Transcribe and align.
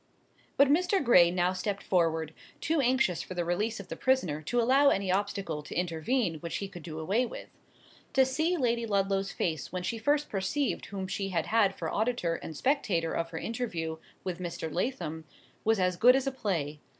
But 0.57 0.67
Mr. 0.67 1.03
Gray 1.03 1.29
now 1.29 1.53
stepped 1.53 1.83
forward, 1.83 2.33
too 2.59 2.81
anxious 2.81 3.21
for 3.21 3.35
the 3.35 3.45
release 3.45 3.79
of 3.79 3.87
the 3.87 3.95
prisoner 3.95 4.41
to 4.41 4.59
allow 4.59 4.89
any 4.89 5.11
obstacle 5.11 5.61
to 5.61 5.75
intervene 5.75 6.39
which 6.39 6.55
he 6.57 6.67
could 6.67 6.81
do 6.81 6.97
away 6.97 7.23
with. 7.27 7.49
To 8.13 8.25
see 8.25 8.57
Lady 8.57 8.87
Ludlow's 8.87 9.31
face 9.31 9.71
when 9.71 9.83
she 9.83 9.99
first 9.99 10.27
perceived 10.27 10.87
whom 10.87 11.07
she 11.07 11.29
had 11.29 11.45
had 11.45 11.75
for 11.75 11.87
auditor 11.87 12.33
and 12.37 12.57
spectator 12.57 13.13
of 13.13 13.29
her 13.29 13.37
interview 13.37 13.97
with 14.23 14.39
Mr. 14.39 14.73
Lathom, 14.73 15.25
was 15.63 15.79
as 15.79 15.97
good 15.97 16.15
as 16.15 16.25
a 16.25 16.31
play. 16.31 16.79